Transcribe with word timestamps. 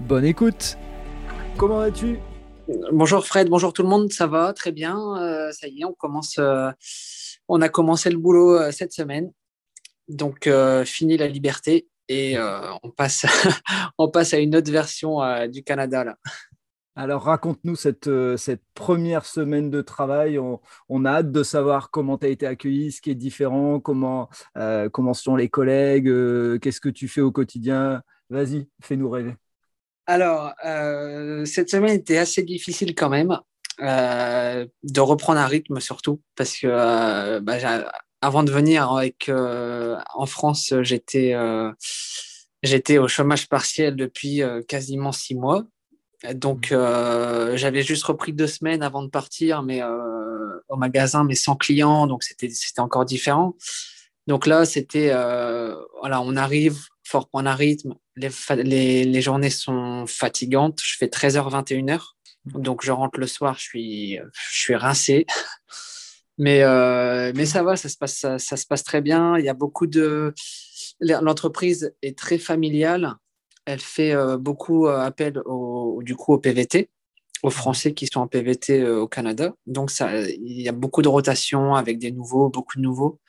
bonne 0.00 0.24
écoute 0.24 0.76
Comment 1.56 1.78
vas-tu? 1.78 2.18
Bonjour 2.92 3.24
Fred, 3.26 3.48
bonjour 3.48 3.72
tout 3.72 3.82
le 3.82 3.88
monde, 3.88 4.12
ça 4.12 4.26
va 4.26 4.52
très 4.52 4.72
bien. 4.72 4.98
Euh, 5.18 5.52
ça 5.52 5.68
y 5.68 5.82
est, 5.82 5.84
on 5.84 5.92
commence. 5.92 6.36
euh, 6.38 6.70
on 7.48 7.60
a 7.60 7.68
commencé 7.68 8.10
le 8.10 8.16
boulot 8.18 8.58
euh, 8.58 8.70
cette 8.72 8.92
semaine, 8.92 9.30
donc 10.08 10.48
fini 10.84 11.16
la 11.16 11.28
liberté 11.28 11.88
et 12.08 12.36
on 12.82 12.90
passe, 12.90 13.24
on 13.98 14.08
passe 14.10 14.34
à 14.34 14.38
une 14.38 14.56
autre 14.56 14.70
version 14.70 15.20
du 15.48 15.62
Canada 15.62 16.04
là. 16.04 16.16
Alors 16.96 17.24
raconte-nous 17.24 17.74
cette, 17.74 18.08
cette 18.36 18.62
première 18.74 19.26
semaine 19.26 19.68
de 19.68 19.82
travail. 19.82 20.38
On, 20.38 20.60
on 20.88 21.04
a 21.04 21.10
hâte 21.10 21.32
de 21.32 21.42
savoir 21.42 21.90
comment 21.90 22.18
tu 22.18 22.26
as 22.26 22.28
été 22.28 22.46
accueilli, 22.46 22.92
ce 22.92 23.00
qui 23.00 23.10
est 23.10 23.16
différent, 23.16 23.80
comment, 23.80 24.28
euh, 24.56 24.88
comment 24.88 25.12
sont 25.12 25.34
les 25.34 25.48
collègues, 25.48 26.08
euh, 26.08 26.58
qu'est-ce 26.60 26.80
que 26.80 26.88
tu 26.88 27.08
fais 27.08 27.20
au 27.20 27.32
quotidien? 27.32 28.02
Vas-y, 28.30 28.68
fais-nous 28.80 29.10
rêver. 29.10 29.34
Alors 30.06 30.52
euh, 30.64 31.44
cette 31.44 31.70
semaine 31.70 31.94
était 31.94 32.18
assez 32.18 32.42
difficile 32.42 32.94
quand 32.94 33.08
même 33.08 33.38
euh, 33.80 34.66
de 34.84 35.00
reprendre 35.00 35.40
un 35.40 35.46
rythme 35.46 35.80
surtout 35.80 36.20
parce 36.36 36.56
que 36.56 36.68
euh, 36.70 37.40
bah, 37.40 37.56
avant 38.20 38.44
de 38.44 38.52
venir 38.52 38.90
avec 38.92 39.28
en 39.30 40.26
France, 40.26 40.72
j'étais 40.82 41.34
j'étais 42.62 42.98
au 42.98 43.08
chômage 43.08 43.48
partiel 43.48 43.96
depuis 43.96 44.40
quasiment 44.68 45.12
six 45.12 45.34
mois. 45.34 45.64
Donc, 46.32 46.72
euh, 46.72 47.54
j'avais 47.58 47.82
juste 47.82 48.04
repris 48.04 48.32
deux 48.32 48.46
semaines 48.46 48.82
avant 48.82 49.02
de 49.02 49.10
partir, 49.10 49.62
mais 49.62 49.82
au 50.68 50.76
magasin, 50.76 51.24
mais 51.24 51.34
sans 51.34 51.54
clients, 51.54 52.06
donc 52.06 52.22
c'était 52.22 52.48
c'était 52.48 52.80
encore 52.80 53.04
différent. 53.04 53.56
Donc 54.26 54.46
là, 54.46 54.64
c'était 54.64 55.08
voilà, 56.00 56.22
on 56.22 56.34
arrive, 56.36 56.78
fort 57.04 57.28
point 57.28 57.46
un 57.46 57.54
rythme. 57.54 57.94
Les, 58.16 58.30
les, 58.62 59.04
les 59.04 59.20
journées 59.20 59.50
sont 59.50 60.04
fatigantes. 60.06 60.80
Je 60.82 60.96
fais 60.96 61.06
13h, 61.06 61.50
21h. 61.50 62.00
Donc, 62.46 62.84
je 62.84 62.92
rentre 62.92 63.18
le 63.18 63.26
soir, 63.26 63.56
je 63.58 63.62
suis, 63.62 64.16
je 64.16 64.60
suis 64.60 64.74
rincé. 64.74 65.26
Mais, 66.36 66.62
euh, 66.62 67.32
mais 67.36 67.46
ça 67.46 67.62
va, 67.62 67.76
ça 67.76 67.88
se, 67.88 67.96
passe, 67.96 68.26
ça, 68.38 68.56
se 68.56 68.66
passe 68.66 68.82
très 68.82 69.00
bien. 69.00 69.38
Il 69.38 69.44
y 69.44 69.48
a 69.48 69.54
beaucoup 69.54 69.86
de. 69.86 70.34
L'entreprise 71.00 71.94
est 72.02 72.18
très 72.18 72.38
familiale. 72.38 73.14
Elle 73.66 73.78
fait 73.78 74.12
euh, 74.12 74.36
beaucoup 74.36 74.88
euh, 74.88 74.98
appel 74.98 75.38
au, 75.44 76.00
du 76.02 76.16
coup 76.16 76.32
au 76.32 76.38
PVT, 76.38 76.90
aux 77.44 77.50
Français 77.50 77.94
qui 77.94 78.08
sont 78.08 78.20
en 78.20 78.26
PVT 78.26 78.84
au 78.84 79.06
Canada. 79.06 79.54
Donc, 79.66 79.92
ça, 79.92 80.22
il 80.28 80.60
y 80.60 80.68
a 80.68 80.72
beaucoup 80.72 81.02
de 81.02 81.08
rotation 81.08 81.76
avec 81.76 82.00
des 82.00 82.10
nouveaux, 82.10 82.48
beaucoup 82.48 82.78
de 82.78 82.82
nouveaux. 82.82 83.20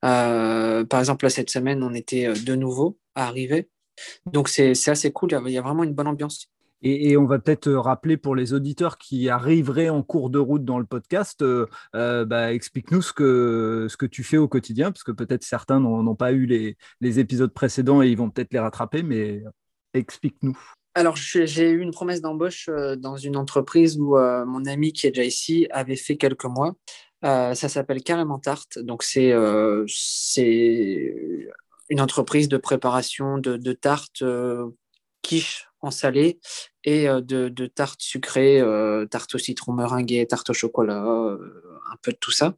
Par 0.00 1.00
exemple, 1.00 1.24
là, 1.24 1.30
cette 1.30 1.50
semaine, 1.50 1.82
on 1.82 1.94
était 1.94 2.32
deux 2.32 2.54
nouveaux 2.54 2.96
à 3.16 3.26
arriver. 3.26 3.68
Donc, 4.30 4.48
c'est 4.48 4.70
assez 4.88 5.10
cool. 5.10 5.30
Il 5.46 5.52
y 5.52 5.58
a- 5.58 5.62
vraiment 5.62 5.82
une 5.82 5.94
bonne 5.94 6.06
ambiance. 6.06 6.46
Et, 6.82 7.10
et 7.10 7.16
on 7.16 7.24
va 7.24 7.38
peut-être 7.38 7.68
euh, 7.68 7.80
rappeler 7.80 8.18
pour 8.18 8.36
les 8.36 8.52
auditeurs 8.52 8.98
qui 8.98 9.30
arriveraient 9.30 9.88
en 9.88 10.02
cours 10.02 10.28
de 10.28 10.38
route 10.38 10.62
dans 10.64 10.78
le 10.78 10.84
podcast, 10.84 11.40
euh, 11.40 11.66
euh, 11.94 12.26
bah, 12.26 12.52
explique-nous 12.52 13.00
ce 13.00 13.14
que, 13.14 13.86
ce 13.88 13.96
que 13.96 14.04
tu 14.04 14.22
fais 14.22 14.36
au 14.36 14.46
quotidien, 14.46 14.92
parce 14.92 15.02
que 15.02 15.10
peut-être 15.12 15.42
certains 15.42 15.80
n'ont 15.80 16.14
pas 16.14 16.32
eu 16.32 16.44
les, 16.44 16.76
les 17.00 17.18
épisodes 17.18 17.52
précédents 17.52 18.02
et 18.02 18.08
ils 18.08 18.16
vont 18.16 18.28
peut-être 18.28 18.52
les 18.52 18.60
rattraper, 18.60 19.02
mais 19.02 19.42
explique-nous. 19.94 20.56
Alors, 20.94 21.16
j'ai 21.16 21.70
eu 21.70 21.80
une 21.80 21.92
promesse 21.92 22.20
d'embauche 22.20 22.68
dans 22.98 23.16
une 23.16 23.36
entreprise 23.38 23.98
où 23.98 24.16
euh, 24.18 24.44
mon 24.44 24.66
ami 24.66 24.92
qui 24.92 25.06
est 25.06 25.10
déjà 25.10 25.24
ici 25.24 25.66
avait 25.70 25.96
fait 25.96 26.18
quelques 26.18 26.44
mois. 26.44 26.74
Euh, 27.24 27.54
ça 27.54 27.70
s'appelle 27.70 28.02
Carrément 28.02 28.38
Tarte. 28.38 28.78
Donc, 28.78 29.02
c'est 29.02 29.32
c'est 29.88 31.14
une 31.88 32.00
entreprise 32.00 32.48
de 32.48 32.56
préparation 32.56 33.38
de, 33.38 33.72
tartes 33.72 34.22
euh, 34.22 34.70
quiche 35.22 35.68
en 35.80 35.90
salé 35.90 36.40
et 36.84 37.08
euh, 37.08 37.20
de, 37.20 37.66
tartes 37.66 38.00
sucrées, 38.00 38.60
euh, 38.60 39.06
tartes 39.06 39.34
au 39.34 39.38
citron 39.38 39.72
meringuées, 39.72 40.26
tartes 40.26 40.50
au 40.50 40.54
chocolat, 40.54 41.02
un 41.02 41.96
peu 42.02 42.12
de 42.12 42.18
tout 42.18 42.32
ça. 42.32 42.54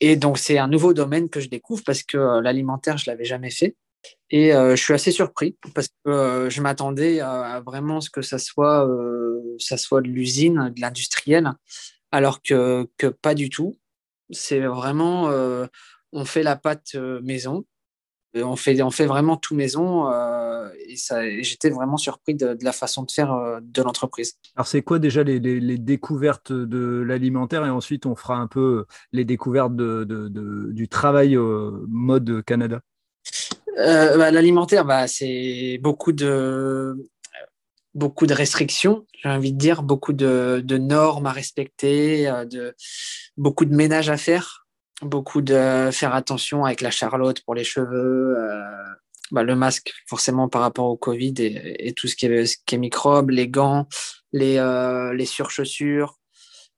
Et 0.00 0.16
donc, 0.16 0.38
c'est 0.38 0.58
un 0.58 0.68
nouveau 0.68 0.92
domaine 0.92 1.30
que 1.30 1.40
je 1.40 1.48
découvre 1.48 1.82
parce 1.84 2.02
que 2.02 2.40
l'alimentaire, 2.40 2.98
je 2.98 3.10
l'avais 3.10 3.24
jamais 3.24 3.50
fait. 3.50 3.76
Et 4.30 4.50
je 4.52 4.76
suis 4.76 4.92
assez 4.92 5.10
surpris 5.10 5.56
parce 5.74 5.88
que 6.04 6.48
je 6.50 6.60
m'attendais 6.60 7.20
à, 7.20 7.54
à 7.54 7.60
vraiment 7.60 8.02
ce 8.02 8.10
que 8.10 8.20
ça 8.20 8.38
soit, 8.38 8.86
ça 9.58 9.78
soit 9.78 10.02
de 10.02 10.08
l'usine, 10.08 10.70
de 10.74 10.80
l'industriel, 10.82 11.50
alors 12.12 12.42
que, 12.42 12.86
pas 13.22 13.34
du 13.34 13.48
tout. 13.48 13.78
C'est 14.30 14.60
vraiment, 14.60 15.30
on 16.12 16.24
fait 16.26 16.42
la 16.42 16.56
pâte 16.56 16.94
maison, 17.22 17.64
on 18.42 18.56
fait, 18.56 18.80
on 18.82 18.90
fait 18.90 19.06
vraiment 19.06 19.36
tout 19.36 19.54
maison. 19.54 20.10
euh, 20.10 20.68
et 20.88 21.42
j'étais 21.42 21.70
vraiment 21.70 21.96
surpris 21.96 22.34
de, 22.34 22.54
de 22.54 22.64
la 22.64 22.72
façon 22.72 23.02
de 23.02 23.10
faire 23.10 23.32
euh, 23.32 23.60
de 23.62 23.82
l'entreprise. 23.82 24.34
Alors, 24.56 24.66
c'est 24.66 24.82
quoi 24.82 24.98
déjà 24.98 25.22
les, 25.22 25.38
les- 25.38 25.60
les 25.60 25.78
découvertes 25.78 26.52
de 26.52 27.02
l'alimentaire? 27.06 27.64
Et 27.66 27.70
ensuite 27.70 28.06
on 28.06 28.14
fera 28.16 28.36
un 28.36 28.46
peu 28.46 28.86
les 29.12 29.24
découvertes 29.24 29.76
de, 29.76 30.04
de- 30.04 30.72
du 30.72 30.88
travail 30.88 31.36
euh, 31.36 31.70
mode 31.88 32.42
Canada. 32.44 32.80
Euh, 33.78 34.16
bah, 34.16 34.30
L'alimentaire, 34.30 34.84
bah, 34.84 35.06
c'est 35.06 35.78
beaucoup 35.82 36.12
de, 36.12 36.96
beaucoup 37.94 38.26
de 38.26 38.34
restrictions, 38.34 39.06
j'ai 39.22 39.28
envie 39.28 39.52
de 39.52 39.58
dire, 39.58 39.82
beaucoup 39.82 40.12
de, 40.12 40.62
de 40.64 40.78
normes 40.78 41.26
à 41.26 41.32
respecter, 41.32 42.28
euh, 42.28 42.44
de, 42.44 42.74
beaucoup 43.36 43.64
de 43.64 43.74
ménage 43.74 44.08
à 44.08 44.16
faire, 44.16 44.65
beaucoup 45.02 45.42
de 45.42 45.90
faire 45.92 46.14
attention 46.14 46.64
avec 46.64 46.80
la 46.80 46.90
charlotte 46.90 47.42
pour 47.42 47.54
les 47.54 47.64
cheveux, 47.64 48.36
euh, 48.38 48.60
bah, 49.30 49.42
le 49.42 49.54
masque 49.56 49.92
forcément 50.06 50.48
par 50.48 50.62
rapport 50.62 50.86
au 50.86 50.96
Covid 50.96 51.34
et, 51.38 51.88
et 51.88 51.92
tout 51.92 52.08
ce 52.08 52.16
qui 52.16 52.26
est, 52.26 52.46
ce 52.46 52.56
qui 52.64 52.74
est 52.74 52.78
microbes, 52.78 53.30
les 53.30 53.48
gants, 53.48 53.88
les, 54.32 54.58
euh, 54.58 55.12
les 55.14 55.26
surchaussures, 55.26 56.18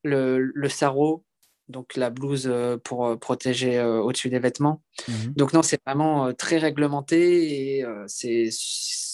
le, 0.03 0.39
le 0.39 0.69
sarrau, 0.69 1.25
donc 1.69 1.97
la 1.97 2.11
blouse 2.11 2.49
euh, 2.51 2.77
pour 2.79 3.19
protéger 3.19 3.81
au-dessus 3.83 4.31
des 4.31 4.39
vêtements. 4.39 4.83
Donc 5.37 5.53
non, 5.53 5.63
c'est 5.63 5.81
vraiment 5.87 6.33
très 6.33 6.59
réglementé 6.59 7.79
et 7.79 7.85
c'est 8.07 8.49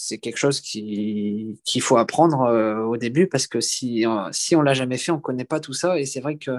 c'est 0.05 0.19
quelque 0.19 0.37
chose 0.37 0.61
qui 0.61 1.59
qu'il 1.65 1.81
faut 1.81 1.97
apprendre 1.97 2.41
euh, 2.41 2.83
au 2.83 2.97
début 2.97 3.27
parce 3.27 3.47
que 3.47 3.59
si 3.59 4.05
euh, 4.05 4.29
si 4.31 4.55
on 4.55 4.61
l'a 4.61 4.73
jamais 4.73 4.97
fait, 4.97 5.11
on 5.11 5.19
connaît 5.19 5.45
pas 5.45 5.59
tout 5.59 5.73
ça 5.73 5.99
et 5.99 6.05
c'est 6.05 6.19
vrai 6.19 6.37
que 6.37 6.51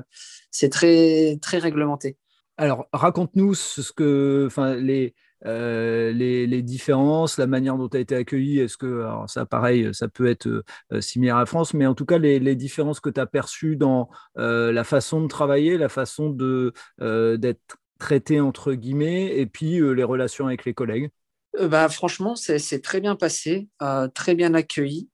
c'est 0.51 0.69
très 0.69 1.39
très 1.41 1.59
réglementé. 1.59 2.17
Alors, 2.59 2.89
raconte-nous 2.93 3.55
ce 3.55 3.93
que, 3.93 4.45
enfin, 4.47 4.77
les, 4.77 5.15
euh, 5.45 6.13
les, 6.13 6.63
différences, 6.63 7.39
la 7.39 7.47
manière 7.47 7.77
dont 7.77 7.89
tu 7.89 7.97
as 7.97 8.01
été 8.01 8.15
accueilli. 8.15 8.61
Est-ce 8.61 8.77
que, 8.77 9.03
alors 9.03 9.29
ça, 9.29 9.45
pareil, 9.45 9.91
ça 9.93 10.09
peut 10.09 10.27
être 10.27 10.47
euh, 10.47 11.01
similaire 11.01 11.37
à 11.37 11.47
France, 11.47 11.75
mais 11.75 11.87
en 11.87 11.95
tout 11.95 12.07
cas, 12.07 12.19
les, 12.19 12.57
différences 12.57 13.01
que 13.01 13.11
tu 13.11 13.21
as 13.21 13.27
perçues 13.27 13.77
dans 13.77 14.09
euh, 14.39 14.73
la 14.73 14.85
façon 14.85 15.21
de 15.21 15.29
travailler, 15.29 15.77
la 15.77 15.89
façon 15.89 16.37
euh, 16.41 17.37
d'être 17.37 17.77
traité, 17.99 18.41
entre 18.41 18.73
guillemets, 18.73 19.39
et 19.39 19.47
puis 19.47 19.81
euh, 19.81 19.93
les 19.93 20.05
relations 20.05 20.47
avec 20.47 20.65
les 20.65 20.75
collègues? 20.75 21.11
Euh, 21.59 21.69
bah 21.69 21.89
franchement, 21.89 22.37
c'est 22.37 22.83
très 22.83 23.01
bien 23.01 23.17
passé, 23.17 23.69
euh, 23.83 24.09
très 24.09 24.35
bien 24.35 24.55
accueilli. 24.55 25.09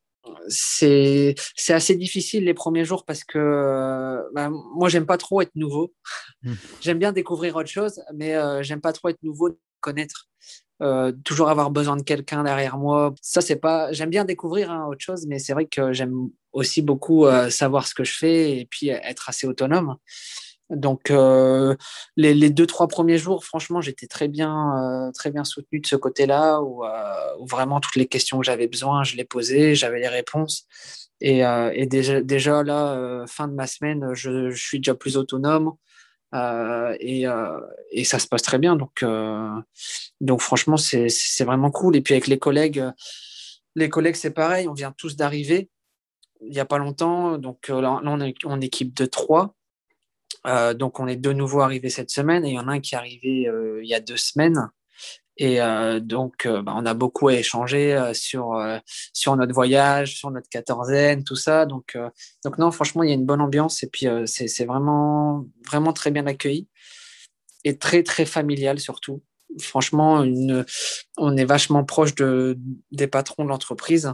C'est 0.48 1.34
assez 1.68 1.96
difficile 1.96 2.44
les 2.44 2.54
premiers 2.54 2.84
jours 2.84 3.04
parce 3.04 3.24
que 3.24 3.38
euh, 3.38 4.22
bah, 4.34 4.50
moi 4.50 4.88
j'aime 4.88 5.06
pas 5.06 5.18
trop 5.18 5.40
être 5.40 5.54
nouveau. 5.54 5.94
Mm. 6.42 6.52
J'aime 6.80 6.98
bien 6.98 7.12
découvrir 7.12 7.56
autre 7.56 7.68
chose, 7.70 8.00
mais 8.14 8.34
euh, 8.34 8.62
j'aime 8.62 8.80
pas 8.80 8.92
trop 8.92 9.08
être 9.08 9.22
nouveau, 9.22 9.50
connaître. 9.80 10.28
Euh, 10.82 11.12
toujours 11.24 11.48
avoir 11.48 11.70
besoin 11.70 11.96
de 11.96 12.02
quelqu'un 12.02 12.42
derrière 12.42 12.76
moi. 12.76 13.14
Ça, 13.20 13.40
c'est 13.40 13.56
pas. 13.56 13.92
J'aime 13.92 14.10
bien 14.10 14.24
découvrir 14.24 14.70
hein, 14.70 14.86
autre 14.88 15.00
chose, 15.00 15.26
mais 15.28 15.38
c'est 15.38 15.52
vrai 15.52 15.66
que 15.66 15.92
j'aime 15.92 16.30
aussi 16.52 16.82
beaucoup 16.82 17.24
euh, 17.26 17.50
savoir 17.50 17.86
ce 17.86 17.94
que 17.94 18.02
je 18.02 18.12
fais 18.12 18.58
et 18.58 18.66
puis 18.66 18.88
être 18.88 19.28
assez 19.28 19.46
autonome. 19.46 19.96
Donc, 20.72 21.10
euh, 21.10 21.76
les, 22.16 22.50
deux, 22.50 22.66
trois 22.66 22.88
premiers 22.88 23.18
jours, 23.18 23.44
franchement, 23.44 23.80
j'étais 23.80 24.06
très 24.06 24.28
bien, 24.28 25.08
euh, 25.08 25.12
très 25.12 25.30
bien 25.30 25.44
soutenu 25.44 25.80
de 25.80 25.86
ce 25.86 25.96
côté-là, 25.96 26.60
où, 26.60 26.84
euh, 26.84 27.14
où, 27.38 27.46
vraiment 27.46 27.80
toutes 27.80 27.96
les 27.96 28.06
questions 28.06 28.38
que 28.38 28.44
j'avais 28.44 28.68
besoin, 28.68 29.04
je 29.04 29.16
les 29.16 29.24
posais, 29.24 29.74
j'avais 29.74 30.00
les 30.00 30.08
réponses. 30.08 30.66
Et, 31.20 31.44
euh, 31.44 31.70
et 31.74 31.86
déjà, 31.86 32.62
là, 32.62 32.94
euh, 32.94 33.26
fin 33.26 33.48
de 33.48 33.54
ma 33.54 33.66
semaine, 33.66 34.14
je, 34.14 34.50
suis 34.54 34.78
déjà 34.78 34.94
plus 34.94 35.16
autonome. 35.16 35.72
Euh, 36.34 36.96
et, 37.00 37.26
et, 37.90 38.04
ça 38.04 38.18
se 38.18 38.26
passe 38.26 38.42
très 38.42 38.58
bien. 38.58 38.76
Donc, 38.76 39.04
donc 40.20 40.40
franchement, 40.40 40.76
c'est 40.76 41.44
vraiment 41.44 41.70
cool. 41.70 41.96
Et 41.96 42.00
puis 42.00 42.14
avec 42.14 42.26
les 42.26 42.38
collègues, 42.38 42.84
Les 43.76 43.88
collègues, 43.88 44.16
c'est 44.16 44.32
pareil, 44.32 44.68
on 44.68 44.74
vient 44.74 44.92
tous 44.92 45.16
d'arriver 45.16 45.70
il 46.44 46.52
n'y 46.52 46.60
a 46.60 46.64
pas 46.64 46.78
longtemps. 46.78 47.38
Donc 47.38 47.68
là, 47.68 48.00
on 48.04 48.20
est 48.20 48.44
en 48.44 48.60
équipe 48.60 48.94
de 48.94 49.06
trois. 49.06 49.54
Donc 50.44 51.00
on 51.00 51.06
est 51.06 51.16
de 51.16 51.32
nouveau 51.32 51.60
arrivé 51.60 51.88
cette 51.90 52.10
semaine 52.10 52.44
et 52.44 52.50
il 52.50 52.54
y 52.54 52.58
en 52.58 52.68
a 52.68 52.72
un 52.72 52.80
qui 52.80 52.94
est 52.94 52.98
arrivé 52.98 53.48
il 53.82 53.88
y 53.88 53.94
a 53.94 54.00
deux 54.00 54.16
semaines. 54.16 54.70
Et 55.38 55.58
donc, 56.02 56.46
bah, 56.46 56.74
on 56.76 56.84
a 56.84 56.94
beaucoup 56.94 57.30
échangé 57.30 58.12
sur, 58.12 58.54
sur 59.12 59.34
notre 59.36 59.54
voyage, 59.54 60.16
sur 60.16 60.30
notre 60.30 60.48
quatorzaine, 60.48 61.24
tout 61.24 61.36
ça. 61.36 61.64
Donc, 61.64 61.96
donc 62.44 62.58
non, 62.58 62.70
franchement, 62.70 63.02
il 63.02 63.08
y 63.08 63.12
a 63.12 63.14
une 63.14 63.24
bonne 63.24 63.40
ambiance 63.40 63.82
et 63.82 63.88
puis 63.88 64.06
c'est 64.26 64.64
vraiment, 64.64 65.46
vraiment 65.66 65.92
très 65.92 66.10
bien 66.10 66.26
accueilli 66.26 66.68
et 67.64 67.78
très, 67.78 68.02
très 68.02 68.26
familial 68.26 68.78
surtout. 68.78 69.22
Franchement, 69.60 70.24
on 71.16 71.36
est 71.36 71.44
vachement 71.44 71.84
proche 71.84 72.14
de, 72.14 72.58
des 72.90 73.06
patrons 73.06 73.44
de 73.44 73.48
l'entreprise 73.48 74.12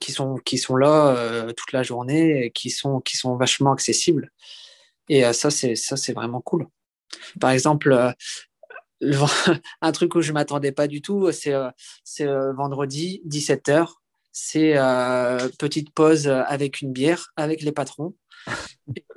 qui 0.00 0.12
sont, 0.12 0.36
qui 0.44 0.58
sont 0.58 0.76
là 0.76 1.46
toute 1.56 1.72
la 1.72 1.82
journée 1.82 2.46
et 2.46 2.50
qui 2.50 2.70
sont, 2.70 3.00
qui 3.00 3.16
sont 3.16 3.36
vachement 3.36 3.72
accessibles. 3.72 4.32
Et 5.08 5.32
ça, 5.32 5.50
c'est 5.50 6.12
vraiment 6.12 6.40
cool. 6.40 6.66
Par 7.40 7.50
exemple, 7.50 8.14
un 9.80 9.92
truc 9.92 10.14
où 10.14 10.22
je 10.22 10.32
m'attendais 10.32 10.72
pas 10.72 10.86
du 10.86 11.02
tout, 11.02 11.30
c'est 11.32 11.52
euh, 11.52 11.70
euh, 12.20 12.52
vendredi, 12.52 13.22
17h. 13.26 13.88
C'est 14.32 14.76
euh, 14.76 15.48
petite 15.58 15.92
pause 15.94 16.28
avec 16.28 16.82
une 16.82 16.92
bière, 16.92 17.32
avec 17.36 17.62
les 17.62 17.72
patrons. 17.72 18.14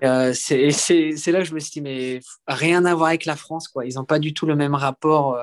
c'est 0.01 1.27
là 1.27 1.39
que 1.39 1.43
je 1.43 1.53
me 1.53 1.59
suis 1.59 1.71
dit, 1.71 1.81
mais 1.81 2.19
rien 2.47 2.85
à 2.85 2.95
voir 2.95 3.09
avec 3.09 3.25
la 3.25 3.35
France. 3.35 3.67
Quoi. 3.67 3.85
Ils 3.85 3.95
n'ont 3.95 4.05
pas 4.05 4.19
du 4.19 4.33
tout 4.33 4.45
le 4.45 4.55
même 4.55 4.75
rapport 4.75 5.37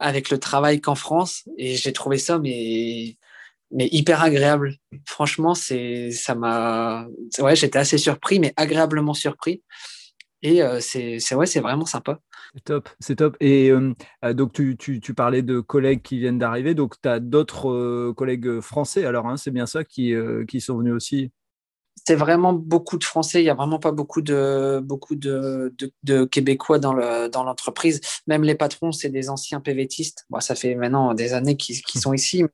avec 0.00 0.30
le 0.30 0.38
travail 0.38 0.80
qu'en 0.80 0.96
France. 0.96 1.44
Et 1.56 1.76
j'ai 1.76 1.92
trouvé 1.92 2.18
ça, 2.18 2.40
mais, 2.40 3.16
mais 3.72 3.88
hyper 3.90 4.22
agréable. 4.22 4.76
Franchement, 5.06 5.54
ça 5.54 6.34
m'a. 6.34 7.06
Ouais, 7.38 7.56
j'étais 7.56 7.78
assez 7.78 7.98
surpris, 7.98 8.38
mais 8.40 8.52
agréablement 8.56 9.14
surpris. 9.14 9.62
Et 10.42 10.60
c'est 10.80 11.34
ouais, 11.34 11.46
c'est 11.46 11.60
vraiment 11.60 11.86
sympa. 11.86 12.18
C'est 12.54 12.64
top, 12.64 12.88
c'est 12.98 13.16
top. 13.16 13.36
Et 13.40 13.70
ah, 14.22 14.34
donc, 14.34 14.52
tu, 14.52 14.76
tu, 14.76 15.00
tu, 15.00 15.14
parlais 15.14 15.42
de 15.42 15.60
collègues 15.60 16.02
qui 16.02 16.18
viennent 16.18 16.38
d'arriver. 16.38 16.74
Donc, 16.74 17.00
tu 17.00 17.08
as 17.08 17.20
d'autres 17.20 18.12
collègues 18.12 18.60
français, 18.60 19.04
alors, 19.04 19.28
hein, 19.28 19.36
c'est 19.36 19.52
bien 19.52 19.66
ça, 19.66 19.84
qui, 19.84 20.14
qui 20.48 20.60
sont 20.60 20.76
venus 20.78 20.94
aussi? 20.94 21.30
C'est 22.04 22.16
vraiment 22.16 22.52
beaucoup 22.52 22.98
de 22.98 23.04
Français. 23.04 23.40
Il 23.40 23.44
n'y 23.44 23.50
a 23.50 23.54
vraiment 23.54 23.78
pas 23.78 23.92
beaucoup 23.92 24.22
de, 24.22 24.80
beaucoup 24.82 25.14
de, 25.14 25.72
de, 26.02 26.24
Québécois 26.24 26.78
dans 26.78 26.92
l'entreprise. 26.92 28.00
Dans 28.00 28.34
Même 28.34 28.42
les 28.42 28.56
patrons, 28.56 28.90
c'est 28.90 29.08
des 29.08 29.30
anciens 29.30 29.60
PVTistes. 29.60 30.24
Bon, 30.28 30.40
ça 30.40 30.54
fait 30.54 30.74
maintenant 30.74 31.14
des 31.14 31.32
années 31.32 31.56
qu'ils 31.56 32.00
sont 32.00 32.12
ici, 32.12 32.44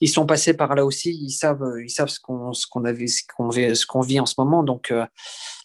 ils 0.00 0.08
sont 0.08 0.24
passés 0.24 0.54
par 0.54 0.74
là 0.74 0.86
aussi. 0.86 1.10
Ils 1.10 1.32
savent, 1.32 1.74
ils 1.84 1.90
savent 1.90 2.08
ce 2.08 2.18
qu'on 2.18 2.52
qu'on 2.70 2.84
avait, 2.84 3.06
ce 3.06 3.22
qu'on 3.26 3.50
vit, 3.50 3.72
vit 4.06 4.20
en 4.20 4.26
ce 4.26 4.34
moment. 4.38 4.62
Donc, 4.62 4.90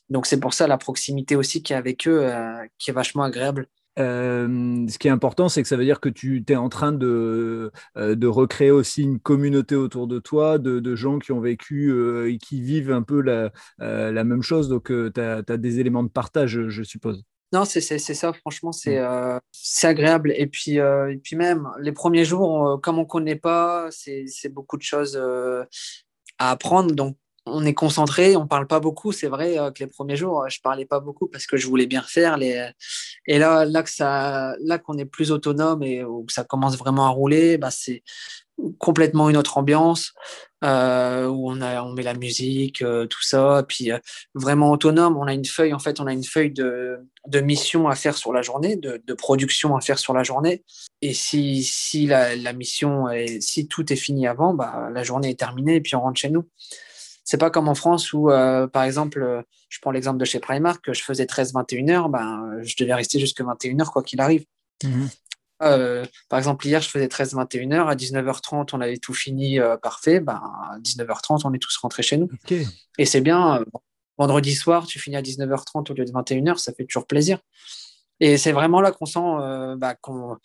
donc 0.10 0.25
c'est 0.25 0.40
pour 0.40 0.54
ça 0.54 0.68
la 0.68 0.78
proximité 0.78 1.36
aussi 1.36 1.62
qui 1.62 1.74
est 1.74 1.75
avec 1.75 2.08
eux, 2.08 2.24
euh, 2.24 2.66
qui 2.78 2.90
est 2.90 2.94
vachement 2.94 3.24
agréable. 3.24 3.68
Euh, 4.00 4.88
ce 4.88 4.98
qui 4.98 5.07
est 5.07 5.12
important, 5.12 5.50
c'est 5.50 5.62
que 5.62 5.68
ça 5.68 5.75
veut 5.75 5.84
dire 5.84 6.00
que 6.00 6.10
tu 6.10 6.44
es 6.48 6.56
en 6.56 6.69
train 6.69 6.92
de, 6.92 7.72
euh, 7.98 8.16
de 8.16 8.28
recréer 8.28 8.72
aussi 8.72 9.04
une 9.04 9.19
communauté 9.19 9.75
autour 9.75 10.07
de 10.07 10.19
toi, 10.19 10.57
de, 10.57 10.96
gens 10.96 11.19
qui 11.19 11.31
ont 11.31 11.40
vécu 11.40 11.94
et 12.28 12.38
qui 12.38 12.62
vivent 12.62 12.92
un 12.92 13.04
peu 13.04 13.22
la, 13.22 13.51
la 13.78 14.24
même 14.24 14.42
chose. 14.42 14.69
Donc, 14.69 14.88
tu 14.88 15.22
as, 15.22 15.42
des 15.42 15.80
éléments 15.80 16.04
de 16.04 16.10
partage, 16.10 16.68
je, 16.68 16.84
suppose. 16.84 17.24
Non, 17.54 17.66
c'est 17.66 17.81
ça, 17.81 18.34
franchement, 18.34 18.72
c'est 18.72 19.00
mm. 19.00 19.40
agréable. 19.84 20.34
Et 20.36 20.48
puis, 20.48 20.78
et 20.78 21.19
puis 21.24 21.36
même, 21.36 21.69
les 21.80 21.92
premiers 21.92 22.25
jours, 22.25 22.80
comme 22.81 22.98
on 22.98 23.04
ne 23.04 23.07
connaît 23.07 23.36
pas, 23.36 23.90
c'est 23.92 24.54
beaucoup 24.54 24.78
de 24.78 24.84
choses 24.84 25.16
à 26.38 26.51
apprendre. 26.51 26.94
Donc, 26.96 27.18
on 27.51 27.66
est 27.66 27.74
concentré, 27.74 28.36
on 28.36 28.48
parle 28.48 28.68
pas 28.68 28.80
beaucoup. 28.80 29.12
C'est 29.12 29.28
vrai 29.28 29.57
euh, 29.57 29.72
que 29.72 29.84
les 29.84 29.88
premiers 29.88 30.16
jours, 30.16 30.46
je 30.50 30.60
parlais 30.62 30.86
pas 30.86 31.00
beaucoup 31.00 31.28
parce 31.28 31.46
que 31.46 31.57
je 31.57 31.68
voulais 31.68 31.88
bien 31.88 32.04
faire. 32.04 32.38
Les... 32.38 32.69
Et 33.28 33.40
là, 33.40 33.66
là 33.66 33.84
que 33.84 33.90
ça, 33.90 34.56
là 34.62 34.78
qu'on 34.78 34.98
est 34.98 35.06
plus 35.06 35.31
autonome 35.31 35.84
et 35.84 36.04
que 36.28 36.34
ça 36.34 36.44
commence 36.44 36.78
vraiment 36.78 37.06
à 37.06 37.10
rouler, 37.10 37.57
bah 37.57 37.72
c'est 37.72 38.04
complètement 38.78 39.30
une 39.30 39.38
autre 39.38 39.57
ambiance 39.57 40.13
euh, 40.63 41.28
où 41.28 41.50
on 41.50 41.62
a, 41.62 41.81
on 41.84 41.94
met 41.94 42.04
la 42.04 42.13
musique, 42.13 42.81
euh, 42.81 43.06
tout 43.06 43.22
ça, 43.22 43.63
puis 43.68 43.92
vraiment 44.34 44.72
autonome. 44.72 45.18
On 45.18 45.28
a 45.28 45.34
une 45.34 45.46
feuille, 45.46 45.74
en 45.74 45.80
fait, 45.80 46.00
on 46.00 46.07
a 46.07 46.13
une 46.13 46.24
feuille 46.24 46.51
de, 46.51 47.00
de 47.28 47.40
mission 47.40 47.88
à 47.88 47.96
faire 47.96 48.18
sur 48.18 48.34
la 48.34 48.42
journée, 48.42 48.75
de, 48.75 49.13
production 49.13 49.75
à 49.75 49.81
faire 49.81 50.00
sur 50.00 50.13
la 50.13 50.24
journée. 50.24 50.63
Et 51.01 51.13
si, 51.13 51.63
si 51.63 52.07
la, 52.07 52.36
la 52.36 52.54
mission, 52.54 53.10
est, 53.10 53.42
si 53.42 53.68
tout 53.68 53.92
est 53.92 53.98
fini 53.98 54.28
avant, 54.28 54.54
bah 54.54 54.90
la 54.94 55.04
journée 55.04 55.30
est 55.30 55.40
terminée 55.40 55.75
et 55.75 55.81
puis 55.81 55.96
on 55.96 56.01
rentre 56.01 56.19
chez 56.19 56.30
nous. 56.30 56.46
C'est 57.30 57.38
pas 57.38 57.52
comme 57.52 57.68
en 57.68 57.76
France 57.76 58.12
où, 58.12 58.31
euh, 58.31 58.66
par 58.66 58.81
exemple, 58.81 59.22
euh, 59.22 59.44
je 59.70 59.78
prends 59.81 59.92
l'exemple 59.92 60.18
de 60.18 60.26
chez 60.26 60.40
Primark, 60.40 60.84
que 60.84 60.94
je 60.94 61.04
faisais 61.04 61.28
13-21 61.28 61.92
heures, 61.92 62.10
ben, 62.10 62.58
je 62.64 62.76
devais 62.76 62.96
rester 62.96 63.20
jusqu'à 63.20 63.44
21 63.44 63.81
heures 63.81 63.92
quoi 63.92 64.02
qu'il 64.02 64.20
arrive. 64.20 64.46
Mhm. 64.84 65.10
Euh, 65.62 66.04
par 66.28 66.40
exemple, 66.40 66.66
hier, 66.66 66.81
je 66.81 66.90
faisais 66.90 67.08
13-21 67.08 67.72
heures. 67.74 67.88
À 67.88 67.94
19h30, 67.94 68.74
on 68.74 68.81
avait 68.81 68.98
tout 68.98 69.14
fini 69.14 69.60
parfait. 69.84 70.22
Ben, 70.22 70.42
à 70.72 70.80
19h30, 70.80 71.42
on 71.46 71.54
est 71.54 71.60
tous 71.60 71.78
rentrés 71.78 72.02
chez 72.02 72.18
nous. 72.18 72.30
Et 72.98 73.06
c'est 73.06 73.22
bien. 73.22 73.64
vendredi 74.18 74.56
soir, 74.56 74.88
tu 74.88 74.98
finis 74.98 75.16
à 75.16 75.22
19h30 75.22 75.92
au 75.92 75.94
lieu 75.94 76.06
de 76.06 76.12
21h, 76.12 76.58
ça 76.58 76.74
fait 76.74 76.86
toujours 76.86 77.06
plaisir. 77.06 77.38
Et 78.20 78.40
c'est 78.40 78.54
vraiment 78.54 78.82
là 78.82 78.92
qu'on 78.92 79.06
sent 79.06 79.78
bah, 79.78 79.94
qu'on 80.02 80.40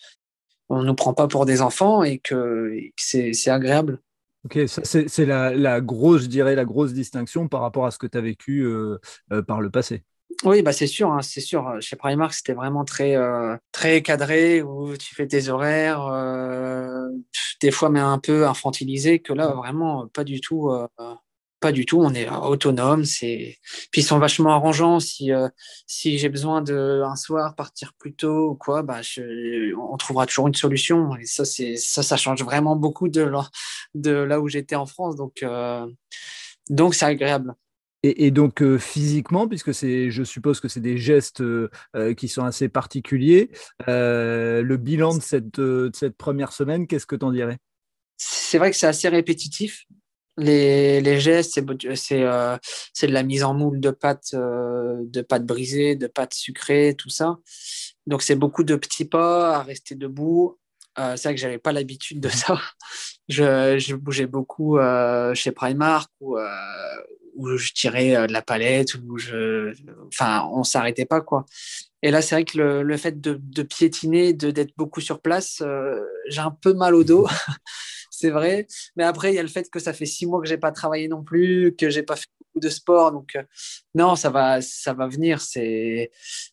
ne 0.68 0.82
nous 0.84 0.94
prend 0.94 1.14
pas 1.14 1.28
pour 1.28 1.46
des 1.46 1.62
enfants 1.62 2.02
et 2.02 2.18
que 2.18 2.76
c'est 2.98 3.48
agréable. 3.48 4.00
Ok, 4.44 4.58
c'est 4.66 5.26
la, 5.26 5.80
grosse, 5.80 6.22
je 6.22 6.26
dirais, 6.26 6.54
la 6.54 6.66
grosse 6.66 6.92
distinction 6.92 7.48
par 7.48 7.62
rapport 7.62 7.86
à 7.86 7.90
ce 7.90 7.98
que 7.98 8.06
tu 8.06 8.18
as 8.18 8.20
vécu 8.20 8.60
euh, 8.60 8.98
euh, 9.32 9.42
par 9.42 9.62
le 9.62 9.70
passé. 9.70 10.04
Oui, 10.44 10.62
bah 10.62 10.72
c'est 10.72 10.86
sûr, 10.86 11.10
hein, 11.12 11.22
c'est 11.22 11.40
sûr. 11.40 11.76
Chez 11.80 11.96
Primark, 11.96 12.34
c'était 12.34 12.52
vraiment 12.52 12.84
très, 12.84 13.16
euh, 13.16 13.56
très 13.72 14.02
cadré, 14.02 14.62
où 14.62 14.94
tu 14.96 15.14
fais 15.14 15.26
tes 15.26 15.48
horaires, 15.48 16.10
des 17.62 17.70
fois 17.70 17.88
mais 17.88 18.00
un 18.00 18.18
peu 18.18 18.46
infantilisé, 18.46 19.20
que 19.20 19.32
là, 19.32 19.48
vraiment, 19.54 20.08
pas 20.08 20.24
du 20.24 20.40
tout 20.40 20.70
pas 21.64 21.72
du 21.72 21.86
tout. 21.86 21.98
On 21.98 22.12
est 22.12 22.28
autonome. 22.28 23.06
C'est 23.06 23.56
puis 23.90 24.02
ils 24.02 24.04
sont 24.04 24.18
vachement 24.18 24.50
arrangeants. 24.50 25.00
Si 25.00 25.32
euh, 25.32 25.48
si 25.86 26.18
j'ai 26.18 26.28
besoin 26.28 26.60
de 26.60 27.02
un 27.02 27.16
soir 27.16 27.54
partir 27.54 27.94
plus 27.94 28.14
tôt 28.14 28.50
ou 28.50 28.54
quoi, 28.54 28.82
bah 28.82 29.00
on 29.78 29.96
trouvera 29.96 30.26
toujours 30.26 30.46
une 30.46 30.54
solution. 30.54 31.16
Et 31.16 31.24
ça 31.24 31.46
c'est 31.46 31.76
ça 31.76 32.02
ça 32.02 32.18
change 32.18 32.44
vraiment 32.44 32.76
beaucoup 32.76 33.08
de 33.08 33.22
là, 33.22 33.48
de 33.94 34.10
là 34.10 34.40
où 34.40 34.48
j'étais 34.48 34.76
en 34.76 34.84
France. 34.84 35.16
Donc 35.16 35.42
euh, 35.42 35.86
donc 36.68 36.94
c'est 36.94 37.06
agréable. 37.06 37.54
Et, 38.02 38.30
donc 38.30 38.60
euh, 38.60 38.76
physiquement, 38.76 39.48
puisque 39.48 39.72
c'est, 39.72 40.10
je 40.10 40.22
suppose 40.24 40.60
que 40.60 40.68
c'est 40.68 40.80
des 40.80 40.98
gestes 40.98 41.42
qui 42.18 42.28
sont 42.28 42.44
assez 42.44 42.68
particuliers, 42.68 43.50
le 43.86 44.76
bilan 44.76 45.16
de 45.16 45.22
cette, 45.22 45.58
de 45.58 45.90
cette 45.94 46.14
première 46.18 46.52
semaine, 46.52 46.86
qu'est-ce 46.86 47.06
que 47.06 47.16
tu 47.16 47.24
en 47.24 47.32
dirais? 47.32 47.56
C'est 48.18 48.58
vrai 48.58 48.70
que 48.70 48.76
c'est 48.76 48.86
assez 48.86 49.08
répétitif. 49.08 49.86
Les, 50.36 51.00
les 51.00 51.20
gestes, 51.20 51.60
c'est 51.94 52.22
euh, 52.22 52.56
de 53.02 53.06
la 53.06 53.22
mise 53.22 53.44
en 53.44 53.54
moule 53.54 53.78
de 53.80 53.90
pâtes, 53.90 54.30
euh, 54.34 54.96
de 55.04 55.22
pâtes 55.22 55.46
brisées, 55.46 55.94
de 55.94 56.08
pâtes 56.08 56.34
sucrées, 56.34 56.94
tout 56.98 57.10
ça. 57.10 57.38
Donc, 58.06 58.22
c'est 58.22 58.34
beaucoup 58.34 58.64
de 58.64 58.76
petits 58.76 59.04
pas 59.04 59.56
à 59.58 59.62
rester 59.62 59.94
debout. 59.94 60.58
Euh, 60.98 61.16
c'est 61.16 61.28
vrai 61.28 61.34
que 61.34 61.40
j'avais 61.40 61.58
pas 61.58 61.72
l'habitude 61.72 62.20
de 62.20 62.28
ça. 62.28 62.60
Je, 63.28 63.78
je 63.78 63.94
bougeais 63.94 64.26
beaucoup 64.26 64.76
euh, 64.78 65.32
chez 65.32 65.50
Primark 65.50 66.10
où, 66.20 66.36
euh, 66.36 66.46
où 67.36 67.56
je 67.56 67.72
tirais 67.72 68.26
de 68.26 68.32
la 68.34 68.42
palette, 68.42 68.96
où 68.96 69.16
je, 69.16 69.72
enfin, 70.08 70.46
on 70.52 70.62
s'arrêtait 70.62 71.06
pas 71.06 71.22
quoi. 71.22 71.46
Et 72.02 72.10
là, 72.10 72.20
c'est 72.20 72.34
vrai 72.34 72.44
que 72.44 72.58
le, 72.58 72.82
le 72.82 72.96
fait 72.98 73.18
de, 73.22 73.40
de 73.42 73.62
piétiner, 73.62 74.34
de 74.34 74.50
d'être 74.50 74.74
beaucoup 74.76 75.00
sur 75.00 75.22
place, 75.22 75.62
j'ai 76.28 76.40
un 76.40 76.50
peu 76.50 76.74
mal 76.74 76.94
au 76.94 77.02
dos. 77.02 77.26
c'est 78.18 78.30
vrai. 78.30 78.66
Mais 78.96 79.04
après, 79.04 79.32
il 79.32 79.36
y 79.36 79.38
a 79.38 79.42
le 79.42 79.48
fait 79.48 79.70
que 79.70 79.78
ça 79.78 79.92
fait 79.92 80.06
six 80.06 80.26
mois 80.26 80.40
que 80.40 80.48
j'ai 80.48 80.58
pas 80.58 80.72
travaillé 80.72 81.08
non 81.08 81.22
plus, 81.22 81.74
que 81.76 81.90
j'ai 81.90 82.02
pas 82.02 82.16
fait 82.16 82.28
beaucoup 82.40 82.60
de 82.60 82.68
sport. 82.70 83.12
Donc, 83.12 83.36
euh, 83.36 83.42
non, 83.94 84.16
ça 84.16 84.30
va, 84.30 84.60
ça 84.60 84.92
va 84.94 85.06
venir. 85.08 85.40
C'est, 85.40 86.10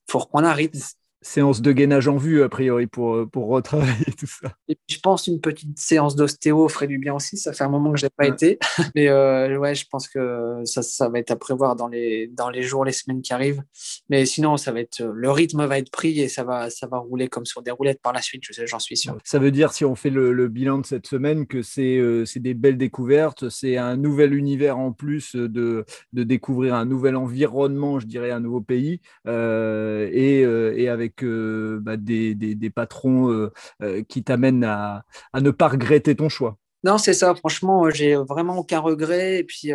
faut 0.10 0.20
reprendre 0.20 0.48
un 0.48 0.54
rythme 0.54 0.80
séance 1.22 1.62
de 1.62 1.72
gainage 1.72 2.08
en 2.08 2.18
vue, 2.18 2.42
a 2.42 2.50
priori, 2.50 2.88
pour, 2.88 3.16
euh, 3.16 3.26
pour 3.28 3.48
retravailler 3.48 4.06
tout 4.18 4.26
ça. 4.26 4.54
Et 4.68 4.78
je 4.90 4.98
pense 5.00 5.28
une 5.28 5.40
petite 5.40 5.78
séance 5.78 6.16
d'ostéo 6.16 6.68
ferait 6.68 6.88
du 6.88 6.98
bien 6.98 7.14
aussi. 7.14 7.38
Ça 7.38 7.54
fait 7.54 7.64
un 7.64 7.70
moment 7.70 7.92
que 7.92 8.00
je 8.00 8.06
n'ai 8.06 8.10
pas 8.10 8.28
été. 8.28 8.58
Mais 8.96 9.08
euh, 9.08 9.58
ouais, 9.58 9.76
je 9.76 9.86
pense 9.90 10.08
que 10.08 10.62
ça, 10.66 10.82
ça, 10.82 11.10
va 11.10 11.20
être 11.20 11.32
à 11.32 11.36
prévoir 11.36 11.76
dans 11.76 11.88
les, 11.88 12.28
dans 12.28 12.50
les 12.50 12.64
jours, 12.64 12.86
les 12.86 12.92
semaines 12.92 13.22
qui 13.22 13.34
arrivent. 13.34 13.62
Mais 14.10 14.26
sinon, 14.26 14.58
ça 14.58 14.72
va 14.72 14.80
être, 14.80 15.02
le 15.04 15.32
rythme 15.32 15.66
va 15.66 15.78
être 15.78 15.92
pris 15.92 16.20
et 16.20 16.28
ça 16.28 16.44
va, 16.44 16.70
ça 16.70 16.88
va 16.88 16.98
rouler 16.98 17.28
comme 17.28 17.46
sur 17.46 17.62
des 17.62 17.72
roulettes 17.72 18.02
par 18.02 18.14
la 18.14 18.22
suite, 18.22 18.44
j'en 18.66 18.80
suis 18.80 18.98
sûr. 18.98 19.18
Ça 19.24 19.38
veut 19.38 19.52
dire, 19.52 19.74
si 19.74 19.86
on 19.86 19.96
fait 19.96 20.10
le, 20.10 20.48
bilan 20.48 20.80
de 20.80 20.86
cette 20.86 21.08
semaine, 21.08 21.46
que 21.46 21.62
c'est 21.62 21.98
euh, 21.98 22.26
des 22.36 22.54
belles 22.54 22.78
découvertes, 22.78 23.50
c'est 23.50 23.78
un 23.78 23.96
nouvel 23.96 24.34
univers 24.34 24.78
en 24.80 24.92
plus 24.92 25.36
de, 25.36 25.86
de 26.14 26.24
découvrir 26.24 26.74
un 26.74 26.86
nouvel 26.86 27.16
environnement, 27.16 28.00
je 28.00 28.08
dirais, 28.08 28.32
un 28.32 28.40
nouveau 28.40 28.62
pays. 28.62 29.02
et, 29.28 30.42
et 30.42 30.90
avec 30.90 31.11
bah, 31.20 31.98
des, 31.98 32.72
patrons 32.74 33.32
euh, 33.32 33.52
euh, 33.82 34.04
qui 34.04 34.24
t'amènent 34.24 34.64
à, 34.64 35.04
ne 35.40 35.52
pas 35.52 35.70
regretter 35.70 36.16
ton 36.16 36.30
choix. 36.30 36.58
Non, 36.84 36.98
c'est 36.98 37.14
ça. 37.14 37.36
Franchement, 37.36 37.90
j'ai 37.90 38.16
vraiment 38.16 38.58
aucun 38.58 38.80
regret. 38.80 39.40
Et 39.40 39.44
puis, 39.44 39.72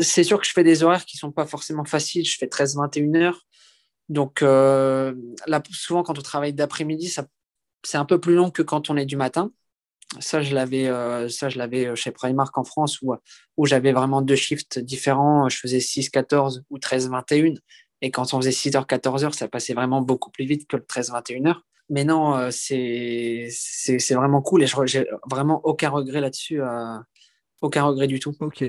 c'est 0.00 0.24
sûr 0.24 0.38
que 0.38 0.46
je 0.46 0.52
fais 0.52 0.64
des 0.64 0.82
horaires 0.82 1.04
qui 1.04 1.16
sont 1.16 1.32
pas 1.32 1.46
forcément 1.46 1.84
faciles. 1.84 2.26
Je 2.26 2.36
fais 2.36 2.46
13-21 2.46 3.16
heures. 3.16 3.46
Donc, 4.08 4.40
là, 4.42 5.62
souvent, 5.70 6.02
quand 6.02 6.18
on 6.18 6.22
travaille 6.22 6.52
d'après-midi, 6.52 7.14
c'est 7.82 7.96
un 7.96 8.04
peu 8.04 8.20
plus 8.20 8.34
long 8.34 8.50
que 8.50 8.62
quand 8.62 8.90
on 8.90 8.96
est 8.96 9.06
du 9.06 9.16
matin. 9.16 9.52
Ça, 10.18 10.42
je 10.42 10.54
l'avais, 10.54 10.86
ça, 11.30 11.48
je 11.48 11.56
l'avais 11.56 11.94
chez 11.96 12.10
Primark 12.10 12.58
en 12.58 12.64
France 12.64 13.00
où, 13.00 13.14
où 13.56 13.64
j'avais 13.64 13.92
vraiment 13.92 14.20
deux 14.20 14.36
shifts 14.36 14.78
différents. 14.78 15.48
Je 15.48 15.56
faisais 15.56 15.78
6-14 15.78 16.62
ou 16.68 16.78
13-21. 16.78 17.56
Et 18.02 18.10
quand 18.10 18.32
on 18.34 18.40
faisait 18.40 18.50
6h, 18.50 18.86
14h, 18.86 19.32
ça 19.32 19.48
passait 19.48 19.74
vraiment 19.74 20.00
beaucoup 20.00 20.30
plus 20.30 20.44
vite 20.44 20.66
que 20.66 20.76
le 20.76 20.82
13-21h. 20.82 21.56
Mais 21.90 22.04
non, 22.04 22.36
euh, 22.36 22.50
c'est 22.52 24.14
vraiment 24.14 24.40
cool 24.42 24.62
et 24.62 24.66
j'ai 24.86 25.06
vraiment 25.28 25.60
aucun 25.64 25.90
regret 25.90 26.20
là-dessus. 26.20 26.62
Euh, 26.62 26.96
aucun 27.62 27.82
regret 27.82 28.06
du 28.06 28.20
tout. 28.20 28.32
Ok. 28.40 28.64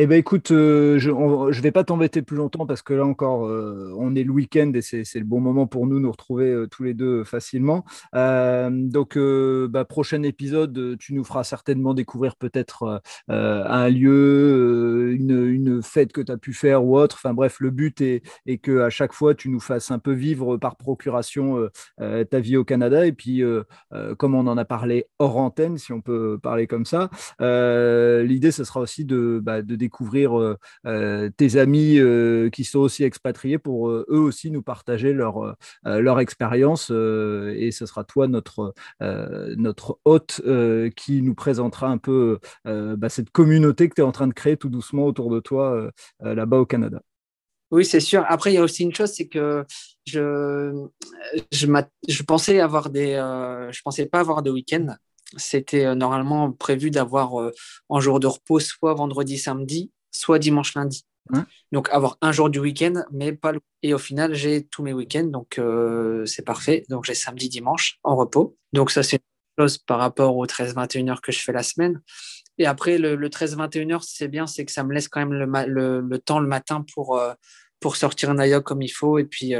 Eh 0.00 0.06
bien, 0.06 0.16
écoute, 0.16 0.50
euh, 0.50 0.98
je 0.98 1.10
ne 1.10 1.62
vais 1.62 1.72
pas 1.72 1.82
t'embêter 1.82 2.20
plus 2.20 2.36
longtemps 2.36 2.66
parce 2.66 2.82
que 2.82 2.94
là 2.94 3.06
encore, 3.06 3.46
euh, 3.46 3.92
on 3.96 4.14
est 4.14 4.22
le 4.22 4.30
week-end 4.30 4.70
et 4.74 4.82
c'est 4.82 5.18
le 5.18 5.24
bon 5.24 5.40
moment 5.40 5.66
pour 5.66 5.86
nous 5.86 5.98
nous 5.98 6.10
retrouver 6.10 6.66
tous 6.70 6.82
les 6.82 6.94
deux 6.94 7.24
facilement. 7.24 7.84
donc, 8.12 9.18
bah, 9.18 9.84
prochain 9.84 10.22
épisode, 10.24 10.96
tu 10.98 11.14
nous 11.14 11.24
feras 11.24 11.44
certainement 11.44 11.94
découvrir 11.94 12.36
peut-être 12.36 13.00
un 13.28 13.88
lieu, 13.88 15.12
une, 15.12 15.67
fête 15.82 16.12
que 16.12 16.20
tu 16.20 16.32
as 16.32 16.36
pu 16.36 16.52
faire 16.52 16.84
ou 16.84 16.98
autre. 16.98 17.16
Enfin, 17.18 17.34
bref, 17.34 17.58
le 17.60 17.70
but 17.70 18.00
est, 18.00 18.22
est 18.46 18.58
qu'à 18.58 18.90
chaque 18.90 19.12
fois, 19.12 19.34
tu 19.34 19.48
nous 19.48 19.60
fasses 19.60 19.90
un 19.90 19.98
peu 19.98 20.12
vivre 20.12 20.56
par 20.56 20.76
procuration 20.76 21.68
ta 21.98 22.40
vie 22.40 22.56
au 22.56 22.64
Canada. 22.64 23.06
Et 23.06 23.12
puis, 23.12 23.42
comme 24.18 24.34
on 24.34 24.46
en 24.46 24.56
a 24.56 24.64
parlé 24.64 25.06
hors 25.18 25.36
antenne, 25.36 25.78
si 25.78 25.92
on 25.92 26.00
peut 26.00 26.38
parler 26.42 26.66
comme 26.66 26.84
ça, 26.84 27.10
l'idée, 27.40 28.50
ce 28.50 28.64
sera 28.64 28.80
aussi 28.80 29.04
de, 29.04 29.40
bah, 29.42 29.62
de 29.62 29.76
découvrir 29.76 30.38
euh, 30.38 30.56
euh, 30.86 31.30
tes 31.36 31.56
amis 31.56 31.98
euh, 31.98 32.50
qui 32.50 32.64
sont 32.64 32.80
aussi 32.80 33.04
expatriés 33.04 33.58
pour 33.58 33.88
eux 33.90 34.06
aussi 34.10 34.50
nous 34.50 34.62
partager 34.62 35.12
leur, 35.12 35.56
leur 35.84 36.20
expérience. 36.20 36.90
et 36.90 37.70
ce 37.72 37.86
sera 37.86 38.04
toi, 38.04 38.28
notre, 38.28 38.74
notre 39.00 39.98
hôte, 40.04 40.40
qui 40.96 41.22
nous 41.22 41.34
présentera 41.34 41.88
un 41.88 41.98
peu 41.98 42.38
bah, 42.64 43.08
cette 43.08 43.30
communauté 43.30 43.88
que 43.88 43.94
tu 43.94 44.00
es 44.00 44.04
en 44.04 44.12
train 44.12 44.26
de 44.26 44.32
créer 44.32 44.56
tout 44.56 44.68
doucement 44.68 45.04
autour 45.06 45.30
de 45.30 45.40
toi 45.40 45.67
là-bas 46.20 46.58
au 46.58 46.66
Canada. 46.66 47.00
Oui, 47.70 47.84
c'est 47.84 48.00
sûr. 48.00 48.24
Après, 48.28 48.50
il 48.50 48.54
y 48.54 48.58
a 48.58 48.62
aussi 48.62 48.82
une 48.82 48.94
chose, 48.94 49.12
c'est 49.12 49.28
que 49.28 49.64
je, 50.06 50.86
je, 51.52 51.66
je, 52.08 52.22
pensais 52.22 52.60
avoir 52.60 52.88
des, 52.88 53.14
je 53.70 53.80
pensais 53.82 54.06
pas 54.06 54.20
avoir 54.20 54.42
de 54.42 54.50
week-end 54.50 54.96
c'était 55.36 55.84
euh, 55.84 55.94
normalement 55.94 56.52
prévu 56.52 56.90
d'avoir 56.90 57.40
euh, 57.40 57.52
un 57.90 58.00
jour 58.00 58.20
de 58.20 58.26
repos 58.26 58.60
soit 58.60 58.94
vendredi, 58.94 59.38
samedi, 59.38 59.92
soit 60.10 60.38
dimanche, 60.38 60.74
lundi. 60.74 61.04
Donc 61.72 61.90
avoir 61.90 62.16
un 62.22 62.32
jour 62.32 62.48
du 62.48 62.58
week-end, 62.58 63.04
mais 63.12 63.34
pas 63.34 63.52
le... 63.52 63.60
Et 63.82 63.92
au 63.92 63.98
final, 63.98 64.32
j'ai 64.34 64.64
tous 64.64 64.82
mes 64.82 64.94
week-ends, 64.94 65.26
donc 65.26 65.58
euh, 65.58 66.24
c'est 66.24 66.42
parfait. 66.42 66.84
Donc 66.88 67.04
j'ai 67.04 67.12
samedi, 67.12 67.50
dimanche 67.50 67.98
en 68.02 68.16
repos. 68.16 68.56
Donc 68.72 68.90
ça, 68.90 69.02
c'est 69.02 69.16
une 69.16 69.64
chose 69.64 69.76
par 69.76 69.98
rapport 69.98 70.38
aux 70.38 70.46
13-21 70.46 71.10
heures 71.10 71.20
que 71.20 71.30
je 71.30 71.40
fais 71.40 71.52
la 71.52 71.62
semaine. 71.62 72.00
Et 72.58 72.66
après, 72.66 72.98
le, 72.98 73.16
13-21 73.28 73.92
heures, 73.92 74.04
c'est 74.04 74.28
bien, 74.28 74.46
c'est 74.46 74.64
que 74.64 74.72
ça 74.72 74.84
me 74.84 74.92
laisse 74.92 75.08
quand 75.08 75.20
même 75.20 75.32
le, 75.32 76.00
le, 76.00 76.18
temps 76.18 76.40
le 76.40 76.48
matin 76.48 76.84
pour, 76.94 77.20
pour 77.80 77.96
sortir 77.96 78.30
un 78.30 78.44
IOC 78.44 78.64
comme 78.64 78.82
il 78.82 78.88
faut 78.88 79.18
et 79.18 79.24
puis 79.24 79.54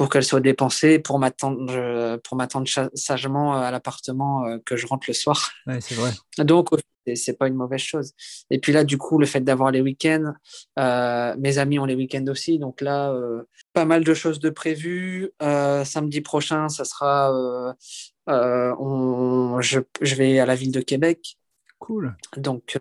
pour 0.00 0.08
qu'elle 0.08 0.24
soit 0.24 0.40
dépensée, 0.40 0.98
pour 0.98 1.18
m'attendre, 1.18 2.18
pour 2.24 2.34
m'attendre 2.34 2.66
sagement 2.94 3.52
à 3.54 3.70
l'appartement 3.70 4.46
euh, 4.46 4.56
que 4.64 4.74
je 4.74 4.86
rentre 4.86 5.04
le 5.08 5.12
soir. 5.12 5.50
c'est 5.80 5.94
vrai. 5.94 6.10
Donc, 6.38 6.68
c'est 7.14 7.36
pas 7.36 7.48
une 7.48 7.54
mauvaise 7.54 7.80
chose. 7.80 8.12
Et 8.48 8.58
puis 8.58 8.72
là, 8.72 8.84
du 8.84 8.96
coup, 8.96 9.18
le 9.18 9.26
fait 9.26 9.40
d'avoir 9.40 9.70
les 9.70 9.82
week-ends, 9.82 10.32
euh, 10.78 11.34
mes 11.38 11.58
amis 11.58 11.78
ont 11.78 11.84
les 11.84 11.96
week-ends 11.96 12.24
aussi. 12.28 12.58
Donc 12.58 12.80
là, 12.80 13.10
euh, 13.10 13.42
pas 13.74 13.84
mal 13.84 14.02
de 14.02 14.14
choses 14.14 14.38
de 14.38 14.48
prévues. 14.48 15.30
samedi 15.40 16.22
prochain, 16.22 16.70
ça 16.70 16.86
sera, 16.86 17.74
on, 18.26 19.60
je, 19.60 19.80
je, 20.00 20.14
vais 20.14 20.38
à 20.38 20.46
la 20.46 20.54
ville 20.54 20.72
de 20.72 20.80
Québec. 20.80 21.36
Cool. 21.80 22.14
Donc, 22.36 22.78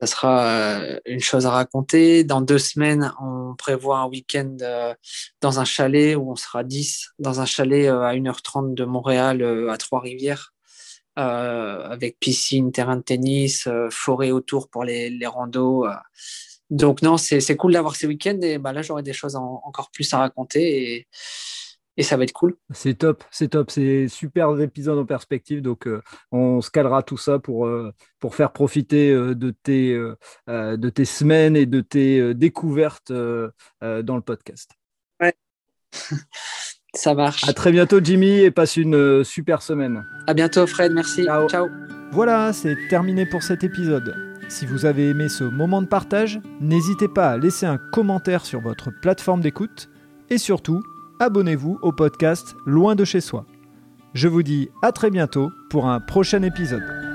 ça 0.00 0.06
sera 0.06 0.46
euh, 0.46 1.00
une 1.04 1.20
chose 1.20 1.46
à 1.46 1.50
raconter. 1.50 2.22
Dans 2.22 2.40
deux 2.40 2.58
semaines, 2.58 3.12
on 3.20 3.54
prévoit 3.56 3.98
un 3.98 4.06
week-end 4.06 4.56
euh, 4.60 4.94
dans 5.40 5.58
un 5.58 5.64
chalet 5.64 6.16
où 6.16 6.30
on 6.30 6.36
sera 6.36 6.64
10, 6.64 7.12
dans 7.18 7.40
un 7.40 7.46
chalet 7.46 7.88
euh, 7.88 8.02
à 8.02 8.14
1h30 8.14 8.74
de 8.74 8.84
Montréal 8.84 9.42
à 9.70 9.76
Trois-Rivières, 9.76 10.52
avec 11.16 12.18
piscine, 12.20 12.72
terrain 12.72 12.96
de 12.96 13.02
tennis, 13.02 13.68
forêt 13.90 14.30
autour 14.30 14.68
pour 14.68 14.84
les, 14.84 15.08
les. 15.10 15.28
Donc 16.68 17.00
non, 17.00 17.16
c'est 17.16 17.56
cool 17.56 17.72
d'avoir 17.72 17.96
ces 17.96 18.06
week-ends 18.06 18.40
et 18.42 18.58
bah, 18.58 18.72
là, 18.72 18.82
j'aurai 18.82 19.02
des 19.02 19.14
choses 19.14 19.36
encore 19.36 19.90
plus 19.90 20.12
à 20.12 20.18
raconter. 20.18 21.08
Et 21.96 22.02
ça 22.02 22.16
va 22.16 22.24
être 22.24 22.32
cool. 22.32 22.56
C'est 22.72 22.94
top, 22.94 23.24
c'est 23.30 23.48
top, 23.48 23.70
c'est 23.70 24.08
super 24.08 24.58
épisode 24.60 24.98
en 24.98 25.06
perspective. 25.06 25.62
Donc, 25.62 25.86
euh, 25.86 26.02
on 26.30 26.60
se 26.60 26.70
calera 26.70 27.02
tout 27.02 27.16
ça 27.16 27.38
pour, 27.38 27.66
euh, 27.66 27.92
pour 28.20 28.34
faire 28.34 28.52
profiter 28.52 29.10
euh, 29.10 29.34
de, 29.34 29.50
tes, 29.50 29.94
de 30.46 30.88
tes 30.90 31.04
semaines 31.04 31.56
et 31.56 31.66
de 31.66 31.80
tes 31.80 32.34
découvertes 32.34 33.12
dans 33.12 34.16
le 34.16 34.20
podcast. 34.20 34.72
Ouais, 35.20 35.34
ça 36.94 37.14
marche. 37.14 37.48
À 37.48 37.52
très 37.52 37.72
bientôt, 37.72 38.00
Jimmy, 38.02 38.40
et 38.40 38.50
passe 38.50 38.76
une 38.76 39.24
super 39.24 39.62
semaine. 39.62 40.04
À 40.26 40.34
bientôt, 40.34 40.66
Fred. 40.66 40.92
Merci. 40.92 41.24
Ciao. 41.24 41.48
Ciao. 41.48 41.68
Voilà, 42.12 42.52
c'est 42.52 42.76
terminé 42.88 43.26
pour 43.26 43.42
cet 43.42 43.64
épisode. 43.64 44.14
Si 44.48 44.64
vous 44.64 44.84
avez 44.84 45.08
aimé 45.08 45.28
ce 45.28 45.44
moment 45.44 45.82
de 45.82 45.88
partage, 45.88 46.40
n'hésitez 46.60 47.08
pas 47.08 47.30
à 47.30 47.36
laisser 47.36 47.66
un 47.66 47.78
commentaire 47.78 48.44
sur 48.44 48.60
votre 48.60 48.90
plateforme 49.00 49.40
d'écoute 49.40 49.88
et 50.30 50.38
surtout, 50.38 50.82
abonnez-vous 51.18 51.78
au 51.82 51.92
podcast 51.92 52.56
Loin 52.66 52.94
de 52.94 53.04
chez 53.04 53.20
soi. 53.20 53.46
Je 54.14 54.28
vous 54.28 54.42
dis 54.42 54.68
à 54.82 54.92
très 54.92 55.10
bientôt 55.10 55.50
pour 55.70 55.86
un 55.86 56.00
prochain 56.00 56.42
épisode. 56.42 57.05